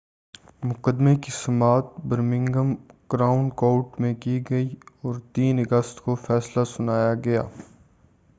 مقدمے 0.63 1.13
کی 1.15 1.31
سماعت 1.33 1.99
برمنگھم 2.05 2.73
کراؤن 3.07 3.49
کورٹ 3.55 3.99
میں 4.01 4.13
کی 4.19 4.39
گئی 4.49 4.67
اور 5.01 5.19
3 5.39 5.59
اگست 5.59 6.01
کو 6.01 6.15
فیصلہ 6.25 6.63
سنایا 6.67 7.13
گیا 7.25 7.43